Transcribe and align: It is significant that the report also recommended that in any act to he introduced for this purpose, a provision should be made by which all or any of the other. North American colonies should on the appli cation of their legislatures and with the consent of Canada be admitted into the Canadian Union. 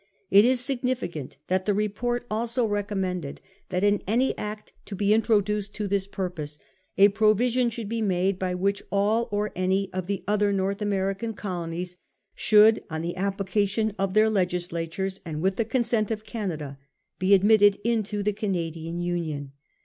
It 0.31 0.45
is 0.45 0.59
significant 0.59 1.37
that 1.47 1.67
the 1.67 1.75
report 1.75 2.25
also 2.31 2.65
recommended 2.65 3.39
that 3.69 3.83
in 3.83 4.01
any 4.07 4.35
act 4.35 4.73
to 4.85 4.95
he 4.95 5.13
introduced 5.13 5.77
for 5.77 5.83
this 5.85 6.07
purpose, 6.07 6.57
a 6.97 7.09
provision 7.09 7.69
should 7.69 7.87
be 7.87 8.01
made 8.01 8.39
by 8.39 8.55
which 8.55 8.81
all 8.91 9.29
or 9.31 9.51
any 9.55 9.93
of 9.93 10.07
the 10.07 10.23
other. 10.27 10.51
North 10.51 10.81
American 10.81 11.35
colonies 11.35 11.97
should 12.33 12.83
on 12.89 13.03
the 13.03 13.13
appli 13.15 13.45
cation 13.45 13.93
of 13.99 14.15
their 14.15 14.27
legislatures 14.31 15.21
and 15.23 15.39
with 15.39 15.57
the 15.57 15.65
consent 15.65 16.09
of 16.09 16.25
Canada 16.25 16.79
be 17.19 17.35
admitted 17.35 17.77
into 17.83 18.23
the 18.23 18.33
Canadian 18.33 19.01
Union. 19.01 19.51